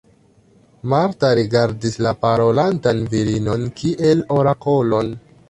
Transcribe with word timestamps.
Marta 0.93 1.29
rigardis 1.39 1.99
la 2.07 2.13
parolantan 2.23 3.05
virinon 3.13 3.69
kiel 3.83 4.27
orakolon. 4.41 5.15